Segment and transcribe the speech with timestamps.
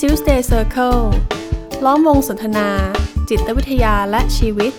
[0.00, 1.00] Tuesday Circle
[1.84, 2.68] ล้อมวงสนทนา
[3.28, 4.72] จิตวิทยาและชีวิต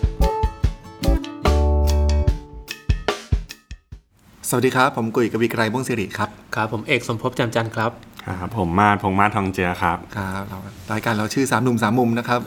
[4.49, 7.91] สวัสดีครับ ผมกุยกวีไกรบุ้งสิริครับ ครับผมเอกสมภพจำจันทร์ครับ
[8.25, 10.59] ครับผมมาดพงษ์มาศทองเจือครับ ครับเรา
[10.93, 12.39] รายการเราชื่อสามหนุ่มสามมุมนะครับ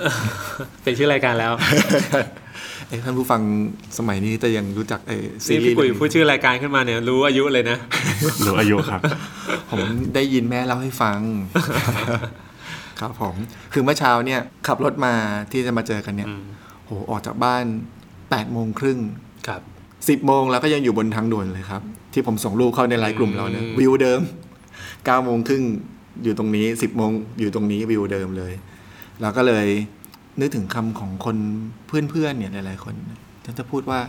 [0.82, 1.52] เป็นชื่อรายการแล้ว
[2.88, 3.40] เอ้ท่านผู้ฟัง
[3.98, 7.76] สมัยนี้จะยังรู้จักเออซีนี่รีพี่ส์กุยพูดชื่อรายการขึ้นมาเนี่ยรู้อายุเลยนะ
[8.46, 9.00] รู้อายุครับ
[9.70, 9.80] ผม
[10.14, 11.18] ได้ยินแม่เล่าให้ฟัง
[13.00, 13.34] ครับผม
[13.72, 15.14] คือเมื่อเช้าเนี่ยขับรถมา
[15.52, 16.42] ที่จะมาเจอกันเนี่ยอืม
[16.84, 17.64] โหออกจากบ้าน
[17.98, 18.98] 8ปดโมงครึ่ง
[19.48, 19.60] ครับ
[20.08, 21.82] สิบโมงแล้วก็ยังอยู่บนทางด่วนเลยครับ
[22.12, 24.20] ที่ผมส่งรูปเข้าในไลน์กลุ่มเราเนี่ยอืมวิวเดิม
[24.66, 25.64] 9ก้าโมงครึ่ง
[26.22, 27.10] อยู่ตรงนี้ 10บโมง
[27.40, 28.52] อยู่ตรงนี้วิวเดิมเลย
[29.20, 29.66] แล้วก็เลย
[30.40, 31.36] นึกถึงคำของคน
[31.86, 32.94] เพื่อนๆเนี่ยหลายๆคน
[33.44, 34.00] ท่านจะพูดว่า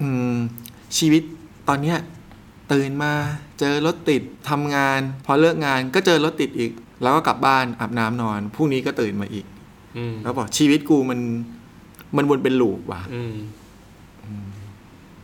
[0.00, 0.34] อืม
[0.98, 1.22] ชีวิต
[1.68, 1.98] ตอนเนี้ย
[2.72, 3.12] ตื่นมา
[3.60, 6.70] เจอรถติดทำงาน พอเลิกงานก็เจอรถติดอีก
[7.02, 9.46] แล้วก็กลับบ้านอาบน้ำนอนพรุ่งนี้ก็ตื่นมาอีก
[9.96, 11.20] อืมแล้วบอกชีวิตกูมัน
[12.16, 13.34] มันวนเป็นลูปว่ะอืม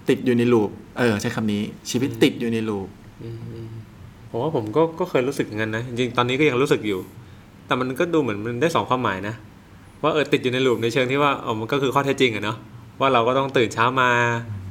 [0.09, 2.89] ติดอยู่ในลูปเออ ใช้คำนี้ ชีวิตติดอยู่ในลูป
[3.23, 3.69] อืมอืม
[4.31, 7.01] ผมว่าผมก็ก็เคยรู้สึกอย่างนั้นนะจริงๆตอนนี้ก็ยังรู้สึกอยู่
[7.67, 9.35] แต่มันก็ดูเหมือนมันได้สองความหมายนะ
[10.03, 12.57] ว่าเออติดอยู่ในลูปในเชิงที่ว่าเออมันก็คือข้อเท็จจริงอะเนาะ
[13.01, 14.11] ว่าเราก็ต้องตื่นเช้ามา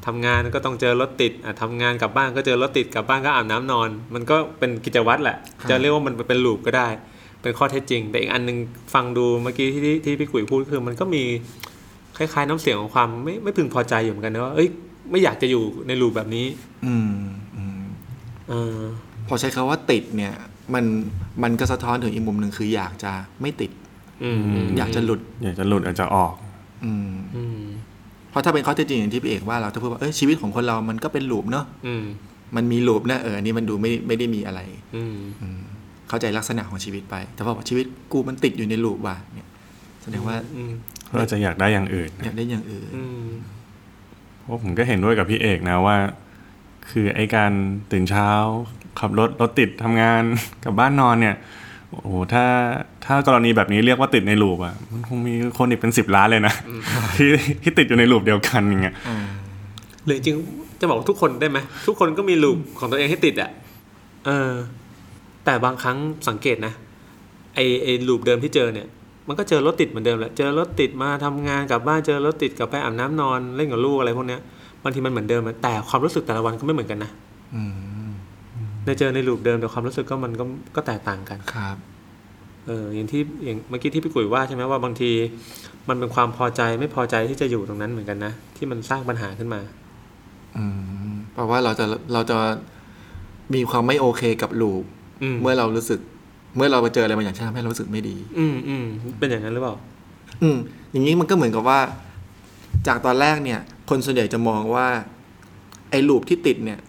[0.08, 6.88] ทำงานก็ต้องเจอรถติดอะทำงานกลับบ้านก็เจอรถติดกลับบ้านก็อาบน้ำนอน มันก็เป็นกิจวัตรแหละครับจะเรียกว่ามันเป็นลูปก็ได้
[7.41, 8.58] เป็นข้อเท็จจริง แต่อีกอันหนึง
[8.94, 11.23] ฟังดูเมื่อกี้ที่ที่ที่พี่กุ๋ยพูดคือ มันก็มี
[12.17, 14.69] คล้ายๆน้ำเสียงของความไม่ไม่พึงพอใจอยู่เหมือนกันนะว่าเอ้ย
[15.11, 16.45] ไม่อยากจะอยู่ในลูปแบบนี้
[16.86, 17.11] อืม
[17.58, 17.81] อืม
[18.49, 18.77] เออ
[19.27, 20.33] พอใช้คาว่าติดเนี่ย
[20.73, 20.86] มัน
[21.44, 23.11] มันก็สะท้อนถึงอีกมุมหนึ่งคืออยากจะ
[23.42, 23.71] ไม่ติด
[24.23, 26.33] อืมมอยากจะหลุด อยากจะหลุดอยากจะออก
[26.86, 27.61] อืมอืม
[28.30, 32.06] เพราะถ้าเป็นข้อเท็จจริงอย่างที่พี่เอกว่าเราจะพูดว่าเอ้ยชีวิตของคนเรามันก็เป็นลูปเนาะอืม
[32.56, 34.61] มันมีลูปนะเอออันนี้มันดูไม่ไม่ได้มีอะไร
[34.95, 35.59] อืมอืม
[36.09, 39.48] เข้าใจลักษณะของชีวิตไป แต่พอบอกชีวิตกูมันติดอยู่ในลูปว่ะเนี่ย
[40.02, 40.73] แสดงว่าอืม
[41.17, 43.27] เราจะอยากได้อย่างอื่นอยากได้อย่างอื่นอืม
[44.39, 45.98] เพราะผมก็เห็นด้วยกับพี่เอกนะว่า
[46.89, 47.52] คือไอ้การ
[47.92, 48.30] ตื่นเช้า
[48.99, 50.21] ขับรถรถติดทำงาน
[50.64, 51.36] กลับบ้านนอนเนี่ย
[51.92, 52.45] โอ้โหถ้า
[53.05, 56.53] ถ้ากรณีแบบนี้เรียกว่าติดในลูปอะ มันคงมีคนอีกเป็นสิบล้านเลยนะ
[57.15, 57.30] ที่
[57.61, 58.95] ที่ติดอยู่ในลูปเดียวกันอย่างเงี้ย
[60.05, 63.49] หรือจริงๆจะบอกทุกคนได้ไหมทุกคนก็มีลูปของตัวเองให้ติดอะ
[64.25, 64.52] เออ
[65.45, 65.98] แต่บางครั้ง
[66.30, 66.73] สังเกตนะ
[67.55, 68.87] ไอไอลูปเดิมที่เจอเนี่ย
[69.27, 74.42] มันก็เจอรถติดเหมือนเดิมแหละเจอรถติดมาทำงานกลับบ้านเจอรถติดกลับไปอาบน้ำนอนเล่นกับลูกอะไรพวกเนี้ย
[74.83, 77.11] บางทีมันเหมือนเดิมอะแต่ความรู้สึกแต่ละวันก็ไม่เหมือนกันนะ
[77.55, 77.86] อืม
[78.87, 80.43] ในเจอในลูปเดิมแต่ความรู้สึกก็มันก็
[80.75, 81.77] ก็แตกต่างกันครับ
[82.67, 85.11] เอออย่างที่อย่างเมื่อกี้ที่พี่กุ๋ยว่าใช่ไหมว่าบางที
[85.89, 89.61] มันเป็นความพอใจไม่พอใจที่จะอยู่ตรงนั้นเหมือนกันนะที่มันสร้างปัญหาขึ้นมา
[90.58, 90.65] อื
[91.09, 92.37] มเพราะว่าเราจะเราจะ
[93.53, 94.83] มีความไม่โอเคกับลูป
[95.23, 95.99] อืมเมื่อเรารู้สึก
[96.55, 98.86] เมื่อเราไปเจออะไรบางอย่างที่ทำให้เรารู้สึกไม่ดี อืมอืม
[99.19, 99.75] เป็นอย่างนั้นหรือเปล่า
[100.42, 100.58] อืม
[100.92, 101.80] อย่างนี้มันก็เหมือนกับว่า
[102.87, 103.59] จากตอนแรกเนี่ย
[103.89, 104.87] คนส่วนใหญ่จะมองว่า
[105.89, 106.80] ไอ้ลูปที่ติดเนี่ย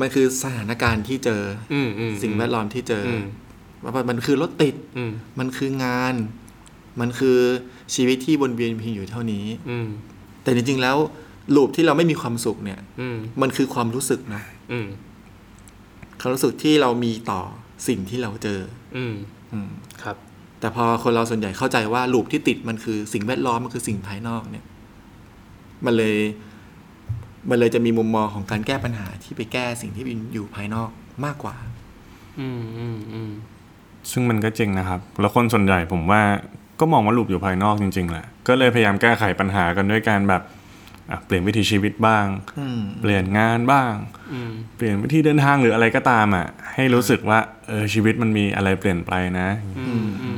[0.00, 1.42] มันคือสถานการณ์ที่เจอ
[1.72, 3.22] ออืมอืมสิ่งแวดล้อมที่เจออม
[3.82, 6.14] ว่ามันคือรถติดอืมมันคืองาน
[7.00, 7.38] มันคือ
[7.94, 9.88] ชีวิตที่วนเวียนเพียงอยู่เท่านี้ อืม
[10.42, 10.96] แต่จริงๆแล้ว
[11.54, 14.42] ลูปที่เราไม่มีความสุขเนี่ย อืมมันคือความรู้สึกนะ
[14.72, 14.86] อืม
[16.20, 17.42] ความรู้สึกที่เรามีต่อ
[17.88, 18.60] สิ่งที่เราเจอ
[18.96, 19.14] อืม
[19.52, 19.70] อืม
[20.02, 20.16] ครับ
[20.60, 24.64] แต่พอคนเราส่วนใหญ่เข้าใจว่าลูปที่ติดมันคือสิ่งแวดล้อมมันคือสิ่งภายนอกเนี่ย
[25.84, 26.16] มันเลย
[27.48, 30.04] มันเลยจะมีมุมมองของการแก้ปัญหาที่ไปแก้สิ่งที่
[30.34, 30.90] อยู่ภายนอก
[31.24, 31.56] มากกว่า
[32.40, 33.30] อืมอืมอืม
[34.10, 36.22] ซึ่งมันก็จริงนะครับ แล้วคนส่วนใหญ่ผมว่า
[36.80, 40.42] ก็มองว่าลูปอยู่ภายนอกจริงๆแหละ ก็เลยพยายามแก้ไขปัญหากันด้วยการแบบ
[41.10, 42.26] อะเปลี่ยนวิถีชีวิตบ้าง
[42.58, 43.92] อืมเปลี่ยนงานบ้าง
[44.32, 47.38] อืมเปลี่ยนวิธีเดินทางหรืออะไรก็ตามอะ ให้รู้สึกว่า
[47.68, 50.30] เออชีวิตมันมีอะไรเปลี่ยนไปนะอืมอื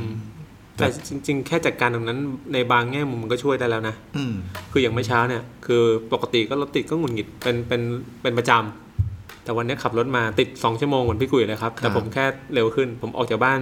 [0.81, 2.19] แต่จริง ๆ แค่จัดการตรงนั้น
[2.53, 4.33] ในบางแง่มุมมันก็ช่วยได้แล้วนะอืม
[4.71, 5.83] คืออย่างเมื่อเช้าเนี่ย คือ
[6.13, 7.81] ปกติก็รถติดก็หงุดหงิดเป็นเป็น
[8.21, 13.59] เป็นประจำแต่วันนี้ขับรถมาติดสองชั่วโมงเหมือนพี่กุยเลยครับ แต่ผมแค่เร็วขึ้น ผมออกจากบ้าน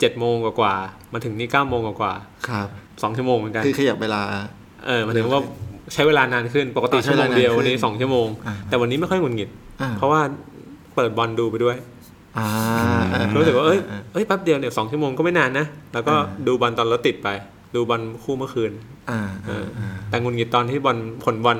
[0.00, 2.12] เจ็ดโมงกว่าๆมาถึงนี่เก้าโมงกว่า
[2.48, 4.22] ครับๆสองชั่วโมงเหมือนกันคือขยับเวลา
[4.86, 5.42] เออหมายถึงว่า
[5.92, 9.50] ใช้เวลานานขึ้น ปกติอ่าใช้ชั่วโมงเดียวเวลานานขึ้นวันนี้สองชั่วโมงอ่าแต่วันนี้ไม่ค่อยหงุดหงิด
[9.80, 10.20] อ่าเพราะว่า
[10.94, 11.76] เปิดบอลดูไปด้วย
[12.38, 12.48] อ่า
[13.38, 13.78] รู้สึกว่าเอ้ย
[14.12, 17.28] เอ้ยแป๊บเดียวเนี่ยสองชั่วโมงก็ไม่นานนะ แล้วก็อ่าดูบอลตอนรถติดไป
[17.74, 18.72] ดูบอลคู่เมื่อคืน
[19.10, 21.58] อ่าเออ่าออ่าแต่หงุนงิดตอนที่บอลผลบอล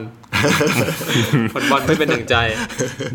[1.54, 2.36] ผลบอลไม่เป็นหนึ่งใจ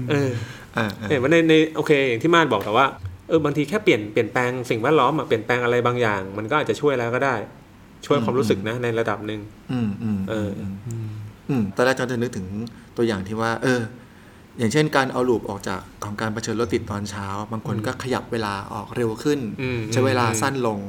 [0.09, 0.29] เออ
[0.77, 2.85] อ่าอ่าเห็นว่าในในโอเค อย่างที่มาดบอกแต่ว่า
[3.27, 7.35] เออบางทีแค่เปลี่ยนเปลี่ยนแปลงสิ่งแวดล้อมอะเปลี่ยนแปลงอะไรบางอย่าง มันก็อาจจะช่วยแล้วก็ได้
[8.05, 9.41] ช่วยความรู้สึกนะในระดับหนึ่ง
[9.71, 10.49] อืมอืมเออ
[11.49, 12.45] อืมตอนแรกจอนจะนึกถึง
[12.97, 13.79] ตัวอย่างที่ว่า เออ
[14.59, 20.79] อย่างเช่นการเอาลูปออกจากของการเผชิญรถติดตอนเช้า บางคนก็ขยับเวลาออกเร็วขึ้นอืมใช้เวลาอืมสั้นลง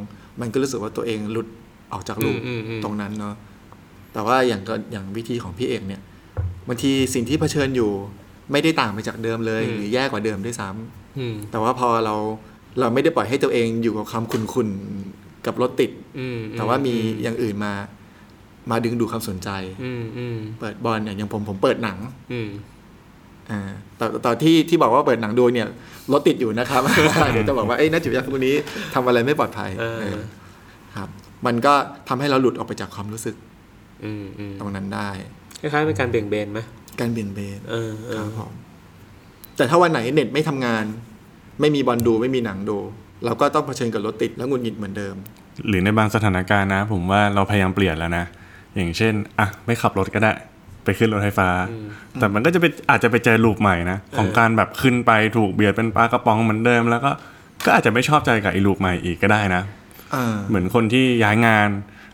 [0.40, 1.46] มันก็รู้สึกว่าตัวเองหลุด
[1.92, 3.34] ออกจากลูปอืมอืมอืมตรงนั้นเนาะ
[4.12, 6.00] แต่ว่าอย่างก็อย่างวิธีของพี่เอกเนี่ย
[6.68, 7.90] บางทีสิ่งที่เผชิญอยู่
[8.52, 12.14] ไม่ได้ต่างไปจากเดิมเลย หรือแย่กว่าเดิมด้วยซ้ำอืมแต่ว่าพอเรา
[12.80, 17.72] เราไม่ได้ปล่อยให้ตัวเองอยู่กับความคุนๆกับรถติดอืมแต่ว่ามีอย่างอื่นมา
[18.70, 19.48] มาดึงดูดความสนใจ
[19.84, 21.98] อืมอืมเปิดบอลเนี่ยอย่างผมผมเปิดหนัง
[23.50, 25.68] อืมอ่าแต่ตอนที่ที่บอกว่าเปิดหนังดูเนี่ย
[26.12, 26.82] รถติดอยู่นะครับ
[27.32, 28.56] เดี๋ยวจะบอกว่าเอ้ยนักจิตวิทยาคนนี้
[28.94, 30.22] ทำอะไรไม่ปลอดภัยเออเออ
[30.96, 31.08] ครับ
[31.46, 31.74] มันก็
[32.08, 33.36] ทำให้เราหลุดออกไปจากความรู้สึก
[34.04, 35.08] อืมอืมตรงนั้นได้
[35.60, 36.60] คล้ายๆเป็นการเบี่ยงเบนไหม
[37.00, 38.52] การเบี่ยงเบนเออเอคอรับผม
[39.56, 40.84] แต่ถ้าวันไหนเน็ตไม่ทำงาน
[41.60, 42.78] ไม่มีบอลดูไม่มีหนังดู
[43.24, 45.14] เราก็ต้องเผชิญกับรถติดแล้วหงุดหงิดเหมือนเดิม
[45.68, 48.24] หรือในบางสถานการณ์นะ ผมว่าเราพยายามเปลี่ยนแล้วนะ
[48.76, 50.32] อย่างเช่นอะไม่ขับรถก็ได้
[50.84, 51.50] ไปขึ้นรถไฟฟ้า
[52.20, 57.10] แต่มันก็จะไปอาจจะไปเจอลูปใหม่นะ ของการแบบขึ้นไปถูกเบียดเป็นปลากระป๋องเหมือนเดิม แล้วก็
[57.64, 59.62] ก็อาจจะไม่ชอบใจกับไอ้ลูปใหม่อีกก็ได้นะ
[60.14, 61.68] อ่าเหมือนคนที่ย้ายงาน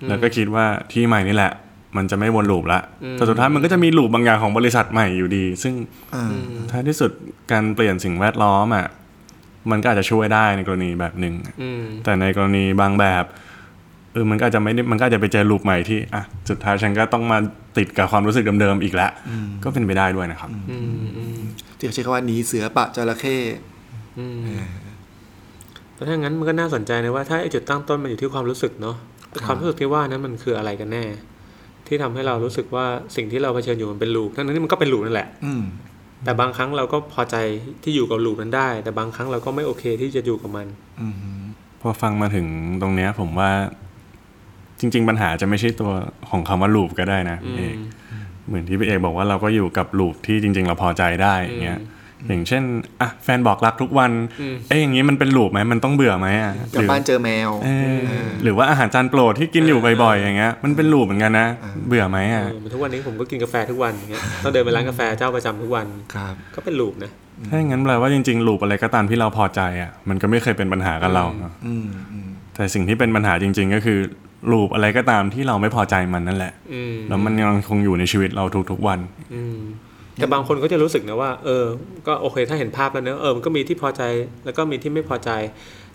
[0.08, 1.52] แล้วก็คิดว่าที่ใหม่นี่แหละ
[1.96, 2.80] มันจะไม่วนลูปละ
[3.12, 5.74] แต่สุดท้ายมันก็จะมีลูปบางอย่างของบริษัทใหม่อยู่ดี ซึ่ง
[6.14, 6.32] อ่า
[6.70, 7.10] ท้ายที่สุด
[7.52, 8.86] การเปลี่ยนสิ่งแวดล้อมอะ
[9.70, 17.38] มันก็อาจจะช่วยได้ในกรณีแบบหนึ่งอืมแต่ในกรณีบางแบบเออมันก็อาจจะไม่ได้มันก็อาจจะไปเจอลูปใหม่ที่อะสุดท้ายฉันก็ต้องมา
[17.78, 19.10] ติดกับความรู้สึกเดิมๆอีกแล้ว
[19.64, 21.38] ก็เป็นไปได้ด้วยนะครับอืมอืม
[21.76, 23.36] ที่เขาใช้คำว่าหนีเสือปะจระเข้
[24.18, 24.40] อืม
[25.94, 28.96] แล้วถ้างั้นมันก็น่าสนใจนะว่าถ้าไอ้จุดตั้งต้นมันอยู่ที่ความรู้สึกเนาะ
[29.46, 31.04] ความรู้สึกที่ว่านั้นมันคืออะไรกันแน่
[31.86, 32.86] ที่ทำให้เรารู้สึกว่า
[33.16, 35.62] สิ่งที่เราเผชิญอยู่มันเป็นลูปทั้งนั้นที่มันก็เป็นลูปนั่นแหละอืม
[36.24, 37.36] แต่บางครั้งเราก็พอใจ
[37.82, 40.66] ที่อยู่กับลูปนั้นได้ แต่บางครั้งเราก็ไม่โอเคที่จะอยู่กับมัน
[41.00, 41.14] อืม
[41.80, 42.46] พอฟังมาถึง
[42.82, 43.50] ตรงเนี้ย ผมว่า
[44.80, 45.92] จริง ๆ ปัญหาจะไม่ใช่ตัว
[46.30, 47.76] ของคำว่าลูปก็ได้นะพี่เอก
[48.46, 51.80] เหมือนที่พี่เอกบอกว่าเราก็อยู่กับลูปที่จริง ๆ เราพอใจได้อย่างเงี้ย
[52.28, 52.62] อย่างเช่น
[53.00, 61.48] อะแฟนบอกรักทุกวันอืมเอ้ยอย่างงี้มันเป็นลูปไหมมันต้องเบื่อไหมอะกลับหรือบ้านเจอแมวเออหรือว่าอาหารจานโปรดที่กินอยู่บ่อยๆอย่างเงี้ยมันเป็นลูปเหมือนกันนะ
[61.88, 67.10] เบื่อไหมอะเออเหมือนทุกวันนี้ผมก็กินกาแฟทุกวันอย่างเงี้ยต้องเดินไปร้านกาแฟเจ้าประจำทุกวันครับก็เป็นลูปนะ
[67.50, 73.98] ถ้าอย่างนั้นแปลว่าจริงๆลูปอะไรก็ตามที่เราพอใจอะมันก็ไม่เคยเป็นปัญหากับเราเนอะอืมอืมแต่สิ่งที่เป็นปัญหาจริง ๆ ก็คือ
[74.50, 78.98] ลูปอะไรก็ตามที่เราไม่พอใจมันนั่นแหละอืมแล้วมันยังคงอยู่ในชีวิตเราทุกๆวัน
[79.34, 79.58] อืม
[80.14, 81.64] แต่บางคนก็จะรู้สึกนะว่า เออ
[82.06, 84.02] ก็โอเคถ้าเห็นภาพแล้วเนอะเออมันก็มีที่พอใจ
[84.44, 85.30] แล้วก็มีที่ไม่พอใจ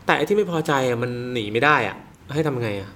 [0.06, 1.96] แต่ไอ้ที่ไม่พอใจอะมันหนีไม่ได้อะ
[2.34, 2.90] ให้ทำไงอะ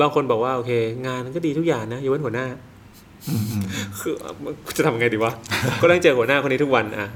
[0.00, 0.72] บางคนบอกว่าโอเค
[1.06, 2.46] งานมันก็ดีทุกอย่างนะยกเว้นหัวหน้า
[4.00, 4.14] คือ
[4.76, 5.32] จะทำไงดีวะ
[5.80, 7.08] ก็ต้องเจอหัวหน้าคนนี้ทุกวันอะ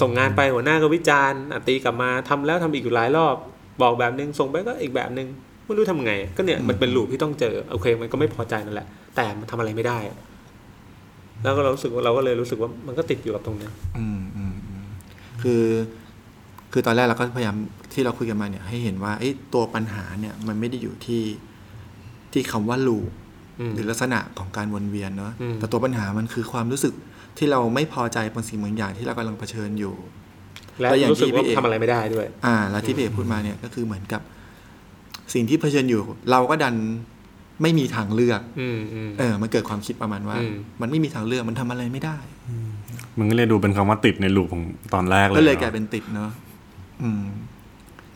[0.00, 3.36] ส่งงานไปหัวหน้าก็วิจารณ์อะตีกลับมาทำแล้วทำอีกอยู่หลายรอบ
[3.82, 5.28] บอกแบบนึงส่งไปก็อีกแบบนึง
[5.66, 10.18] ไม่รู้ทำไง ก็เนี่ยมันเป็นลูปที่ต้องเจอโอเค มันก็ไม่พอใจนั่นแหละ แต่มันทำอะไรไม่ได้อะ
[11.42, 14.84] แล้วก็เรารู้สึกว่าเราก็เลยรู้สึกว่ามันก็ติดอยู่กับตรงนั้นอืมอืมอืม
[15.42, 15.64] คือ
[16.72, 17.56] คือตอนแรกเราก็พยายาม
[17.92, 21.22] ที่เราคุยกันมาเนี่ยให้เห็นว่าไอ้ตัวปัญหาเนี่ยมันไม่ได้อยู่ที่
[22.32, 23.10] ที่คำว่าลูป
[23.60, 26.94] อืมหรือลักษณะของการวนเวียนเนาะอืมแต่ตัวปัญหามันคือความรู้สึก
[27.38, 29.94] ที่เราไม่พอใจบางสิ่งบางอย่างที่เรากำลังเผชิญอยู่
[30.80, 34.22] และแล้วอย่างรู้สึกที่ว่าพี่เอกทำอะไรไม่ได้ด้วย อ่า แล้วที่พี่เอกพูดมาเนี่ยก็คือเหมือนกับ
[35.32, 36.74] สิ่งที่เผชิญอยู่ เราก็ดัน
[37.62, 42.16] ไม่มีทางเลือกอืมอืมเออ มันเกิดความคิดประมาณว่าอืมมันไม่มีทางเลือกมันทำอะไรไม่ได้
[43.18, 44.62] มันก็เลยดูเป็นคำว่าติดในลูปของ
[44.94, 46.30] ตอนแรกเลยก็เลยอะกลายเป็นติดเนาะ
[47.02, 47.24] อืม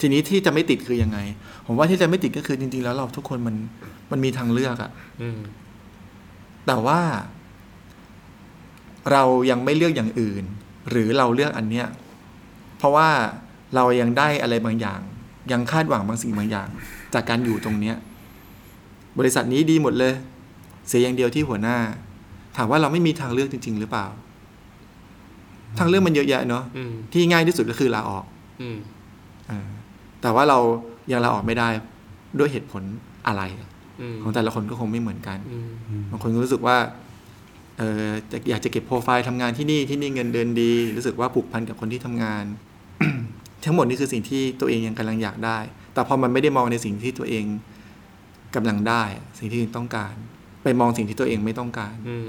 [0.01, 1.19] ทีนี้ที่จะไม่ติดคือยังไง
[1.67, 3.57] ผมว่าที่จะไม่ติดก็คือจริง ๆ แล้วเราทุกคนมัน
[4.11, 4.91] มันมีทางเลือกอะ
[5.23, 5.39] อืม
[6.67, 7.01] แต่ว่า
[9.13, 10.45] เรายังไม่เลือกอย่างอื่น
[10.91, 11.87] หรือเราเลือกอันเนี้ย
[12.79, 13.09] เพราะว่า
[13.75, 15.01] เรายังได้อะไรบางอย่าง
[15.53, 16.69] ยังคาดหวังบางสิ่งบางอย่าง
[17.15, 17.97] จากการอยู่ตรงเนี้ย
[19.19, 20.15] บริษัทนี้ดีหมดเลย
[20.89, 21.77] เสียอย่างเดียวที่หัวหน้า
[22.57, 24.07] ถามว่าเราไม่มีทางเลือกจริง ๆ หรือเปล่า
[25.79, 28.25] ทางเลือกมันเยอะแยะเนาะอืมที่ง่ายที่สุดก็คือลาออก
[28.63, 28.79] อืม
[29.49, 29.69] เออ
[30.23, 30.59] แต่ว่าเรา
[31.13, 31.69] ยังลาออกไม่ได้
[32.39, 32.83] ด้วยเหตุผล
[33.27, 33.43] อะไร
[34.01, 35.69] อืมของแต่ละคนก็คงไม่เหมือนกันอืม
[36.11, 36.77] บางคนก็รู้สึกว่า
[37.79, 42.45] เออจะอยากจะเก็บโปรไฟล์ทำงานที่นี่ที่นี่เงินเดือนดี รู้สึกว่าผูกพันกับคนที่ทำงาน
[43.65, 45.59] ทั้งหมดนี่คือสิ่งที่ตัวเองยังกำลังอยากได้
[45.99, 47.45] แต่พอมันไม่ได้มองในสิ่งที่ตัวเอง
[48.55, 49.03] กำลังได้
[49.39, 50.15] สิ่งที่ตัวเองต้องการ
[50.63, 52.17] ไปมองสิ่งที่ตัวเองไม่ต้องการ อื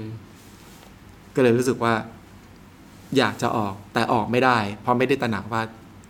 [1.34, 1.94] ก็เลยรู้สึกว่า
[3.18, 5.62] อยากจะออกแต่ออกไม่ได้ เพราะไม่ได้ตระหนักว่า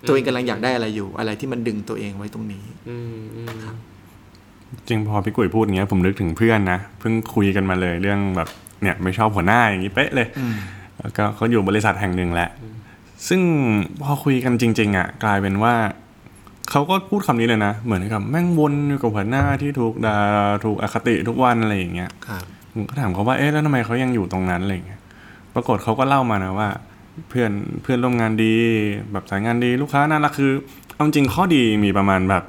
[0.06, 3.48] ตัวเองกำลังอยากได้อะไรอยู่ อะไรที่มันดึงตัวเองไว้ตรงนี้ อืมอืม
[4.88, 8.48] จริงพอพี่กุ้ยพูดอย่างเงี้ยผมนึกถึงเพื่อนนะเพิ่งคุยกันมาเลยเรื่องแบบ
[8.82, 10.56] เนี่ย ไม่ชอบหัวหน้าอย่างนี้เป๊ะเลยอืม
[11.00, 12.50] แล้วก็เขาอยู่บริษัทแห่งหนึ่งแหละ
[13.28, 13.40] ซึ่ง
[14.02, 15.74] พอคุยกันจริง ๆอะ กลายเป็นว่า
[16.70, 20.16] เขาก็พูดคำนี้เลยนะ เหมือนกับแม่งวนอยู่กับหัวหน้าที่ถูกด่า
[20.64, 25.00] ถูกอคติทุกวันอะไรอย่างเงี้ยครับผมก็ถามเขาว่าเอ๊ะแล้วทำไมเขายังอยู่ตรงนั้นอะไรอย่างเงี้ย
[25.54, 26.68] ปรากฏเขาก็เล่ามานะว่า
[27.28, 28.54] เพื่อนเพื่อนร่วมงานดี
[29.12, 30.52] แบบสายงานดีลูกค้าน่ารักคือ
[30.94, 32.42] เอาจริงข้อดีมีประมาณแบบ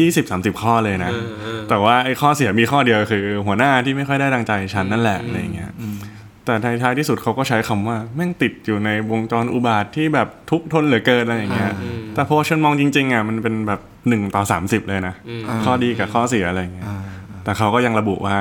[0.00, 5.96] ยี่สิบสามสิบข้อเลยนะเออเออแต่ว่าไอ้ข้อเสียมีข้อเดียวคือ หัวหน้าที่ไม่ค่อยได้ดังใจฉันนั่นแหละอะไรเงี้ยอืม
[6.44, 16.96] แต่ในท้ายที่สุดเขาก็ใช้คำว่า แม่งติดอยู่ในวงจรอุบาทว์ที่แบบทุกข์ทนเหลือเกินอะไรอย่างเงี้ยอืม แต่พอฉันมองจริงๆอะมันเป็นแบบหนึ่งต่อสามสิบเลยนะอืมาข้อดีกับข้อเสียอะไรเงี้ยอ่า
[17.44, 18.36] แต่เขาก็ยังระบุว่า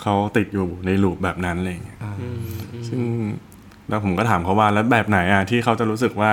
[0.00, 2.38] เขาติดอยู่ใน loop แบบนั้นอะไรเงี้ยอ่าอืม
[2.72, 3.00] อืมซึ่ง
[3.88, 6.32] แล้วผมก็ถามเขาว่าแล้วแบบไหนอะที่เขาจะรู้สึกว่า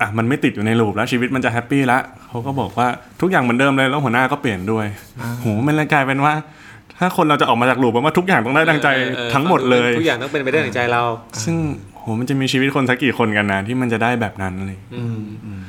[0.00, 2.86] อะมันไม่ติดอยู่ใน loop แล้วชีวิตมันจะ happy ละเขาก็บอกว่า
[3.20, 4.86] ทุกอย่างเหมือนเดิมเลยแล้วหัวหน้าก็เปลี่ยนด้วย
[5.40, 6.34] โหมันเลยกลายเป็นว่า
[6.98, 11.02] ถ้าคนเราจะออกมาจากลูปแปลว่าทุกอย่างต้องได้ดังใจเออเออทั้งหมดเลย ทุกอย่างต้องเป็นไปได้ดังใจเรา
[11.44, 11.56] ซึ่ง
[11.95, 15.62] โหมันจะมีชีวิตคนสักกี่คนกันนะที่มันจะได้แบบนั้นเลยอืมอืม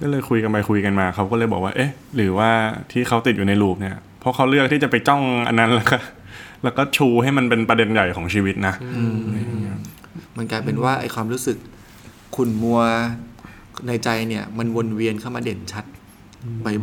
[0.00, 2.50] ก็เลยคุยกันไปคุยกันมาเขาก็เลยบอกว่า เอ๊ะ หรือว่า
[2.92, 5.96] ที่เขาติดอยู่ในลูปเนี่ยเพราะเขาเลือกที่จะไปจ้องอันนั้นแล้วก็
[6.64, 8.74] แล้วก็ชูให้มันเป็นประเด็นใหญ่ของชีวิตนะ
[10.36, 11.56] มันกลายเป็นว่าไอความรู้สึก
[12.36, 12.80] ขุ่นมัว
[13.86, 15.84] ในใจเนี่ย มันวนเวียนเข้ามาเด่นชัด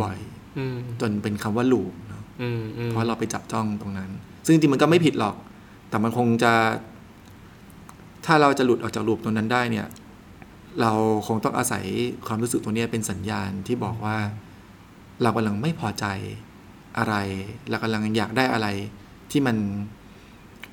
[0.02, 0.18] บ่อย
[0.58, 4.10] อืมๆจนเป็นคำว่าลูปเนอะอืมอืมเพราะเราไปจับจ้องตรงนั้น
[4.46, 5.36] ซึ่งจริงๆมันก็ไม่ผิดหรอก
[5.90, 6.54] แต่มันคงจะ
[8.26, 9.88] ถ้าเราจะหลุดออกจากลูปตรงนั้นได้เนี่ย
[10.82, 10.92] เรา
[11.28, 11.84] คงต้องอาศัย
[12.28, 14.18] ความรู้สึกตรงเนี้ยเป็นสัญญาณที่บอกว่า
[15.22, 16.06] เรากำลังไม่พอใจ
[16.98, 17.16] อะไร
[17.70, 18.68] เรากำลังอยากได้อะไร
[19.32, 19.58] ที่มัน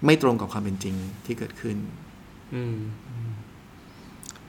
[0.07, 0.95] ไม่ตรงกับความเป็นจริง
[1.27, 1.77] ที่เกิดขึ้น
[2.55, 2.77] อืม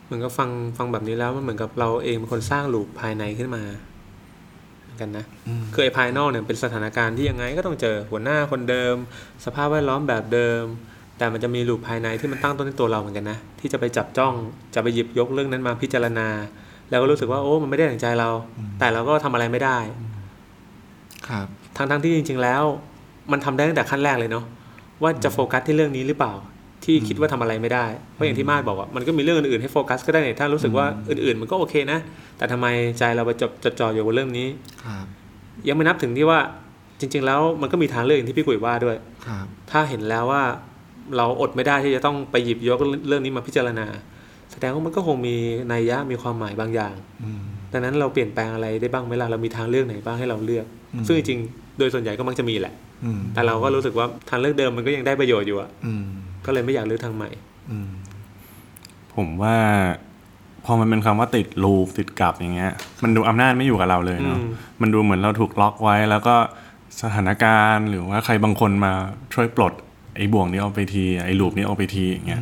[0.05, 3.63] เหมือนกับฟังฟังแบบนี้แล้วมันเหมือนกับเราเองเป็นคนสร้างลูปภายในขึ้นมา
[4.81, 8.95] เหมือนกันนะอืมคือไอ้ภายนอกเนี่ยเป็นสถานการณ์ที่ยังไงก็ต้องเจอหัวหน้าคนเดิม
[9.45, 10.63] สภาพแวดล้อมแบบเดิม
[11.17, 14.33] แต่มันจะมีลูปภายในที่มันตั้งต้นที่ตัวเราเหมือนกันนะ ที่จะไปจับจ้อง
[14.75, 16.27] จะไปหยิบยกเรื่องนั้นมาพิจารณา
[16.89, 18.29] แล้วก็รู้สึกว่าโอ้มันไม่ได้ดั่งใจเรา
[18.79, 19.77] แต่เราก็ทำอะไรไม่ได้
[21.27, 22.63] ครับทั้งทั้งๆที่จริง ๆแล้ว
[23.31, 24.45] มันทำได้ตั้งแต่ขั้นแรกเลยเนาะ
[25.01, 26.33] ว่าจะโฟกัสที่เรื่องนี้หรือเปล่า
[26.83, 31.99] ที่คิดว่าทำอะไรไม่ได้เพราะอย่างที่มาดบอกว่ามันก็มีเรื่องอื่นๆให้โฟกัสก็ได้เนี่ยถ้ารู้สึกว่าอื่นๆ มันก็โอเคนะ
[32.37, 32.67] แต่ทำไม
[32.99, 34.47] ใจเราไปจดจดจ่ออยู่กับเรื่องนี้
[34.83, 35.05] ครับ
[35.67, 36.39] ยังไม่นับถึงที่ว่า
[36.99, 40.43] จริง ๆ แล้วมันก็มีทางเลือกอย่างที่พี่กุยว่าด้วยครับถ้าเห็นแล้วว่า
[41.17, 43.85] เราอดไม่ได้ที่จะต้องไปหยิบยกเรื่องนี้มาพิจารณา
[44.51, 45.35] แสดงว่ามันก็คงมี
[45.71, 47.41] นัยยะมีความหมายบางอย่างอืม
[47.73, 52.73] ดังนั้นเราเปลี่ยนแปลงอะไรได้บ้างไหมล่ะเรามีทางเลือกไหนบ้างให้เราเลือกอืมซึ่งจริงๆโดยส่วนใหญ่ก็มักจะมีแหละ
[53.05, 56.05] อืมแต่เราก็รู้สึกว่าทางเลือกเดิมมันก็ยังได้ประโยชน์อยู่อะอืม
[56.45, 57.29] ก็เลยไม่อยากเลือกทางใหม่
[57.71, 57.89] อืม
[59.15, 59.55] ผมว่า
[60.65, 62.71] พอมันเป็นคำว่าติดลูปติดกับอย่างเงี้ย
[63.03, 64.49] มันดูอำนาจไม่อยู่กับเราเลยเนาะอืม
[64.81, 66.35] มันดูเหมือนเราถูกล็อกไว้ แล้วก็
[67.01, 68.93] สถานการณ์หรือว่าใครบางคนมา
[69.33, 69.73] ช่วยปลด
[70.15, 72.41] ไอ้บ่วงนี้ออกไปที ไอ้ลูปนี้ออกไปทีอย่างเงี้ย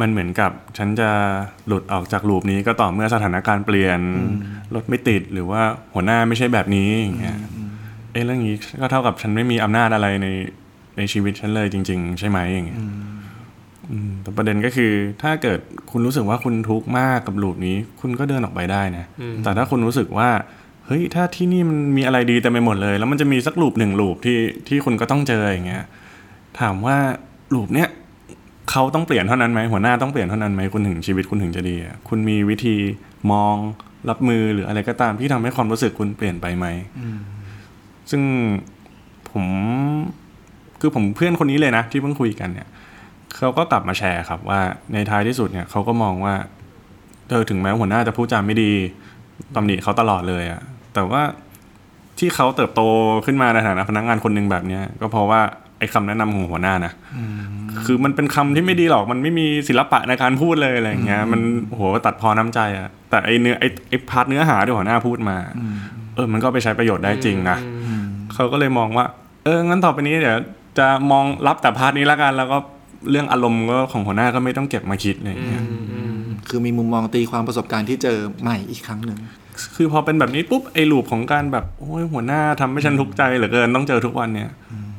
[0.00, 1.10] มันเหมือนกับฉันจะ
[1.66, 4.00] หลุดออกจากลูปนี้ก็ต่อเมื่อสถานการณ์เปลี่ยน
[4.74, 5.62] รถไม่ติดหรือว่า
[5.94, 7.36] หัวหน้าไม่ใช่แบบนี้อย่างเงี้ย
[8.12, 10.28] เอ้เรื่องนี้ก็เท่ากับฉันไม่มีอำนาจอะไรใน
[10.96, 12.80] ในชีวิตฉันเลยจริง ๆ ใช่ไหมอย่างเงี้ย
[13.90, 20.28] อืมแต่ประเด็นก็คือ ถ้าเกิดคุณรู้สึกว่าคุณทุกข์มากกับลูปนี้ คุณก็เดินออกไปได้นะอืมแต่ถ้าคุณรู้สึกว่า
[20.86, 24.38] เฮ้ยถ้าที่นี่มันมีอะไรดีเต็มไปหมดเลย แล้วมันจะมีสักลูปหนึ่งลูปที่
[24.68, 25.84] ที่คุณก็ต้องเจออย่างเงี้ย
[26.60, 26.96] ถามว่า
[27.54, 27.88] ลูปเนี้ย
[28.70, 32.76] เขาต้องเปลี่ยนเท่านั้นไหมหัวหน้าต้องเปลี่ยนเท่านั้นไหมคุณถึงชีวิตคุณถึงจะดีอะคุณมีวิธี
[33.32, 33.56] มอง
[34.10, 36.66] รับมือหรืออะไรก็ตามที่ทำให้ความรู้สึกคุณเปลี่ยนไปไหม
[38.10, 38.22] ซึ่ง
[39.30, 39.44] ผม
[40.80, 42.68] คือผมเพื่อนคนนี้เลยนะ ที่เพิ่งคุยกันเนี่ย
[43.36, 44.60] เขาก็กลับมาแชร์ครับว่า
[44.92, 46.34] ในท้ายที่สุดเนี่ยเขาก็มองว่า
[47.28, 48.72] เธอถึงแม้หัวหน้าจะพูดจาไม่ดี
[49.54, 50.60] ตำหนิเขาตลอดเลยอะ
[50.94, 51.22] แต่ว่า
[52.18, 52.82] ที่เขาเติบโต
[53.26, 55.40] ขึ้นมาในฐานะพนักงานคนหนึ่งแบบเนี้ยก็เพราะว่า
[55.78, 56.92] ไอ้คำแนะนำของหัวหน้านะ
[57.86, 65.36] คือมันเป็นคำที่ไม่ดีหรอกมันไม่มีศิลปะในการพูดเลยอะไรอย่างเงี้ย มันโหตัดพ้อน้ำใจอะแต่ไอเนื้อไอไอ part เนื้อหาที่หัวหน้าพูดมา
[66.14, 67.58] เออ มันก็ไปใช้ประโยชน์ได้จริงนะ
[68.34, 69.06] เขาก็เลยมองว่า
[69.44, 70.38] เอองั้นต่อไปนี้เดี๋ยว
[70.78, 72.56] จะมองรับแต่ part นี้ละกัน แล้วก็
[73.10, 75.62] เรื่องอารมณ์ก็ของหัวหน้าก็ไม่ต้องเก็บมาคิดอะไรอย่างเงี้ย
[76.48, 79.18] คือมีมุมมองตีความประสบการณ์ที่เจอใหม่อีกครั้งหนึ่ง
[79.76, 84.50] คือพอเป็นแบบนี้ปุ๊บไอ loop ของการแบบโอ้ยหัวหน้าทำให้ฉันทุกข์ใจเหลือเกินต้องเจอทุกวันเนี่ย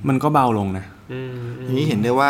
[0.07, 1.35] มันก็เบาลงนะอืม
[1.65, 2.29] ทีนี้เห็นได้ว่า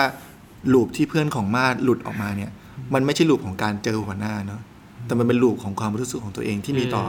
[0.73, 2.51] ลูปที่เพื่อนของมาดหลุดออกมาเนี่ย
[2.93, 4.61] มันไม่ใช่ลูปของการเจอหัวหน้าเนาะ
[5.05, 7.03] แต่มันเป็นลูปของความรู้สึกของตัวเองที่มีต่อ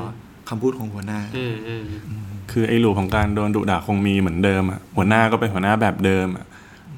[0.48, 1.82] คำพูดของหัวหน้าอืมอืม
[2.50, 6.46] คือไอ้ลูปของการโดนดุด่าคงมีเหมือนเดิมอะหัวหน้าก็เป็นหัวหน้าแบบเดิมอะ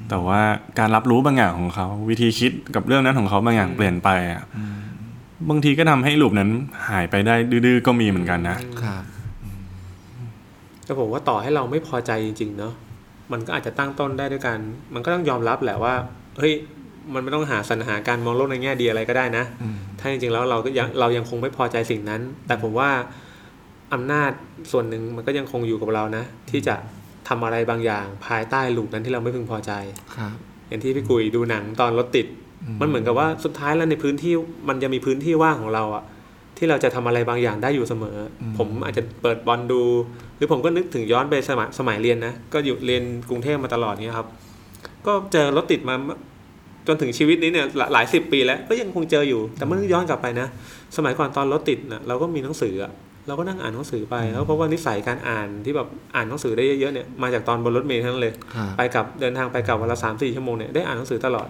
[0.09, 0.41] แต่ว่า
[0.79, 4.43] การรับรู้บางอย่างของเขา วิธีคิดกับเรื่องนั้นของเขาบางอย่างเปลี่ยนไปอะ
[5.49, 6.49] บางทีก็ทำให้ลูปนั้น
[6.89, 9.03] หายไปได้ดื้อๆก็มีเหมือนกันนะครับ
[10.85, 12.73] แต่ผมว่าต่อให้เราไม่พอใจจริงๆเนาะ
[13.31, 14.57] มันก็อาจจะตั้งต้นได้ด้วยกัน
[14.93, 15.93] มันก็ต้องยอมรับแหละว่า
[16.39, 16.53] เฮ้ย
[17.13, 22.89] มันไม่ต้องหาสรรหาการมองโลกในแง่ดีอะไรก็ได้นะอืมถ้าจริงๆแล้วเราก็ยังเรายังคงไม่พอใจสิ่งนั้น แต่ผมว่า
[23.93, 24.31] อำนาจ
[24.71, 26.75] ส่วนหนึ่งมันก็ยังคงอยู่กับเรานะ ที่จะ
[27.27, 29.71] ทำอะไรบางอย่างภายใต้ลูกนั้นที่เราไม่พึงพอใจ
[30.15, 30.35] ครับ
[30.67, 32.27] อย่างที่พี่กุยดูหนังตอนรถติด
[32.81, 34.33] มันเหมือนกับว่าสุดท้ายแล้วในพื้นที่
[34.69, 36.03] มันจะมีพื้นที่ว่างของเราอะ
[36.57, 39.81] ที่เราจะทำอะไรบางอย่างได้อยู่เสมออผมอาจจะเปิดบอลดู
[40.30, 44.27] ห รือผมก็นึกถึงย้อนไปสมัยสมัยเรียนนะ ก็อยู่เรียนกรุงเทพมาตลอดเนี้ยครับ
[45.05, 45.95] ก็เจอรถติดมา
[46.87, 50.47] จนถึงชีวิตนี้เนี่ยหลายหลายสิบปีแล้วก็ยังคงเจออยู่ แต่เมื่อย้อนกลับไปนะ
[50.97, 52.91] สมัยก่อนตอนรถติดนะเราก็มีหนังสืออะ
[53.27, 61.47] เราก็นั่งอ่านหนังสือไปแล้วเพราะว่านิสัยการอ่านที่แบบอ่านหนังสือได้เยอะๆเนี่ยมาจากตอนบนรถเมล์ทั้งนั้นเลยครับไปกลับเดินทางไปกลับวันละสามสี่ชั่วโมงเนี่ยได้อ่านหนังสือตลอด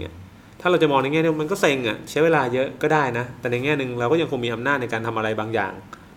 [0.00, 0.14] เนี่ย
[0.60, 5.72] ถ้าเราจะมองในแง่นี้มันก็เซ็งอะใช้เวลาเยอะก็ได้นะ แต่ในแง่หนึ่งเราก็ยังคงมีอำนาจในการทำอะไรบางอย่าง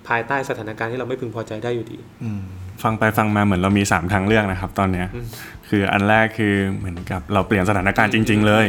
[0.08, 2.42] ภายใต้สถานการณ์ที่เราไม่พึงพอใจได้อยู่ดีอืม
[2.84, 5.26] ฟังไปฟังมาเหมือนเรามีสามทางเลือกนะครับ ตอนเนี้ยอืม
[5.70, 8.66] คืออันแรกคือเหมือนกับเราเปลี่ยนสถานการณ์จริง ๆ เลย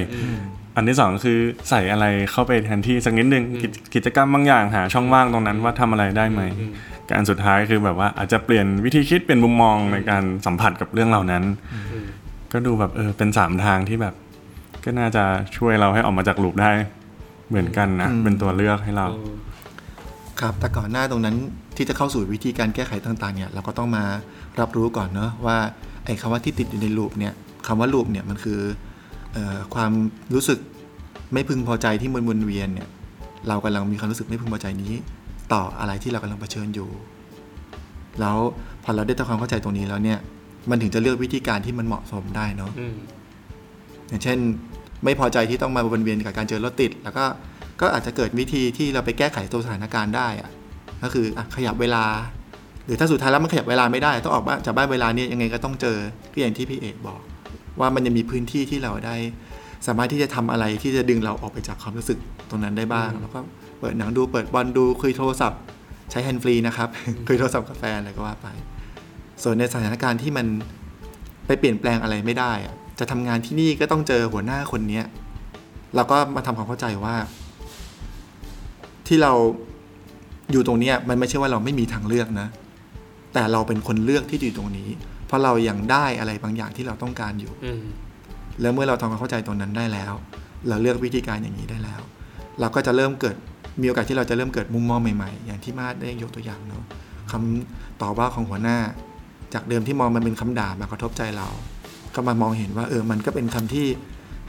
[0.77, 1.39] อันที่สองคือ
[1.71, 6.73] ใส่อะไรเข้าไปแทนที่สักนิดนึงกิจกิจกรรมบางอย่างหาช่องว่างตรงนั้นว่าทำอะไรได้ไหมอืม
[7.11, 12.05] การสุดท้ายคือแบบว่าอาจจะเปลี่ยนวิธีคิดเปลี่ยนมุมมองในการสัมผัสกับเรื่องเหล่านั้นอืม
[12.53, 14.15] ก็ดูแบบเออเป็นสามทางที่แบบ
[14.85, 15.25] ก็น่าจะ
[15.57, 16.71] ช่วยเราให้ออกมาจากลูปได้
[17.49, 19.37] เหมือนกันนะอืมเป็นตัวเลือกให้เราอืม
[20.41, 21.37] ครับแต่ก่อนหน้าตรงนั้น
[21.77, 24.05] ที่จะเข้าสู่วิธีการแก้ไขต่างๆเนี่ยเราก็ต้องมา
[24.61, 25.57] รับรู้ก่อนเนอะว่า
[26.05, 27.33] ไอ้คำว่าที่ติดอยู่ในลูปเนี่ย
[27.67, 28.61] คำว่าลูปเนี่ยมันคือ
[29.33, 29.91] เออความ
[30.35, 30.59] รู้สึก
[31.33, 32.89] ไม่พึงพอใจที่มันวนเวียนเนี่ย
[33.49, 34.93] เรากำลังมีความรู้สึกไม่พึงพอใจนี้
[35.53, 36.89] ต่ออะไรที่เรากำลังเผชิญอยู่
[38.21, 38.39] แล้ว
[38.85, 40.19] พอเราได้ทำความเข้าใจตรงนี้แล้วเนี่ย
[40.71, 42.97] มันถึงจะเลือกวิธีการที่มันเหมาะสมได้เนาะอืม
[44.09, 44.39] อย่างเช่น
[45.05, 47.25] ไม่พอใจที่ต้องมาวนเวียนกับการเจอรถติด แล้วก็
[47.81, 50.51] ก็อาจจะเกิดวิธีที่เราไปแก้ไขตัวสถานการณ์ได้อะ
[51.03, 52.05] ก็คืออะขยับเวลา
[52.85, 55.99] หรือถ้าสุดท้ายแล้วมันขยับเวลาไม่ได้ ต้องออกบ้านจากบ้านเวลานี้ยังไงก็ต้องเจอ
[56.33, 57.21] ก็อย่างที่พี่เอกบอก
[57.81, 59.17] ว่ามันยังมีพื้นที่ที่เราได้
[59.87, 62.19] สามารถที่จะทำอะไรที่จะดึงเราออกไปจากความรู้สึก
[62.51, 63.39] ตรงนั้นได้บ้างแล้วก็
[63.81, 65.61] เปิดหนังดูเปิดบอลดูคุยโทรศัพท์
[66.11, 66.89] ใช้แฮนด์ฟรีนะครับ
[67.27, 68.49] คุยโทรศัพท์กับแฟนอะไรก็ว่าไป
[69.43, 70.47] ส่วนในสถานการณ์ที่มัน
[71.47, 75.05] ไปเปลี่ยนแปลงอะไรไม่ได้อะจะทำงานที่นี่ก็ต้องเจอหัวหน้าคนเนี้ย
[75.95, 77.17] เราก็มาทำความเข้าใจว่า
[79.09, 79.33] ที่เรา
[80.53, 82.49] อยู่ตรงเนี้ยมันไม่ใช่ว่าเราไม่มีทางเลือกนะ
[83.35, 84.89] แต่เราเป็นคนเลือกที่อยู่ตรงนี้
[85.27, 87.83] เพราะเรายัางได้อะไรบางอย่างที่เราต้องการอยู่อืม
[88.61, 90.13] แล้วเมื่อเราทำความเข้าใจตรงนั้นได้แล้ว
[90.69, 92.01] เราเลือกวิธีการอย่างนี้ได้แล้ว
[92.61, 93.37] เราก็จะเริ่มเกิด
[93.81, 96.85] มีโอกาสที่เราจะเริ่มเกิดมุมมองใหม่ๆ อย่างที่มาดได้ยกตัวอย่างเนาะ
[97.31, 98.79] คำต่อว่าของหัวหน้า
[99.55, 101.49] จากเดิมที่มองมันเป็นคำด่ามากระทบใจเรา
[102.15, 103.87] ก็มามองเห็นว่า เออมันก็เป็นคำที่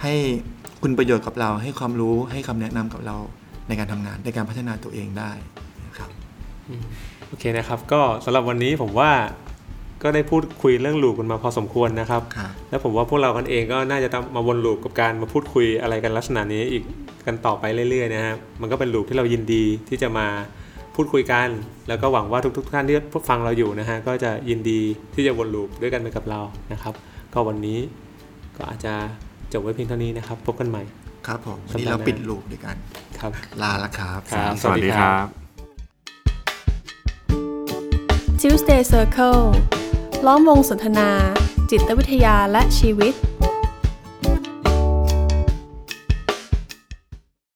[0.03, 0.13] ให้
[0.81, 3.17] คุณประโยชน์กับเรา ให้ความรู้ให้คำแนะนำกับเรา
[3.69, 5.31] ในการทำงานในการพัฒนาตัวเองได้
[5.87, 6.09] นะครับ
[7.27, 9.11] โอเคนะครับก็สำหรับวันนี้ผมว่า
[10.03, 16.83] ก็ได้พูดคุยเรื่องลูปกันมาพอสมควรนะครับครับแล้วผมว่าพวกเรากันเองก็น่าจะต้องมาวนลูปกับการมาพูดคุยอะไรกันลักษณะนี้อีก
[17.25, 20.27] กันต่อไปเรื่อยๆนะครับมันก็เป็นลูปที่เรายินดีที่จะมา
[20.95, 21.47] พูดคุยกัน
[21.87, 22.95] แล้วก็หวังว่าทุกๆท่านที่
[23.29, 24.79] ฟังเราอยู่นะฮะก็จะยินดี
[25.13, 26.93] ที่จะวนลูปด้วยกันไปกับเรานะครับ
[27.33, 27.79] ก็วันนี้
[28.57, 28.93] ก็อาจจะ
[29.53, 30.83] จบไว้เพียงเท่านี้นะครับ พบกันใหม่
[31.27, 32.75] ครับผมวันนี้เราปิดลูปด้วยกัน
[33.19, 35.25] ครับ ลาละครับ ครับ สวัสดีครับ
[38.41, 39.43] Tuesday Circle
[40.25, 41.09] ล้อมวงสนทนา
[41.71, 43.13] จิตวิทยาและชีวิต